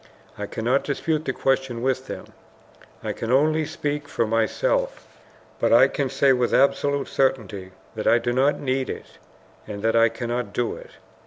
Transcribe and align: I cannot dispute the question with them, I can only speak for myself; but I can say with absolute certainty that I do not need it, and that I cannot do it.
I 0.35 0.47
cannot 0.47 0.83
dispute 0.83 1.25
the 1.25 1.31
question 1.31 1.83
with 1.83 2.07
them, 2.07 2.33
I 3.03 3.13
can 3.13 3.31
only 3.31 3.65
speak 3.67 4.07
for 4.09 4.25
myself; 4.25 5.05
but 5.59 5.71
I 5.71 5.87
can 5.87 6.09
say 6.09 6.33
with 6.33 6.55
absolute 6.55 7.07
certainty 7.07 7.71
that 7.93 8.07
I 8.07 8.17
do 8.17 8.33
not 8.33 8.59
need 8.59 8.89
it, 8.89 9.19
and 9.67 9.83
that 9.83 9.95
I 9.95 10.09
cannot 10.09 10.53
do 10.53 10.75
it. 10.75 10.89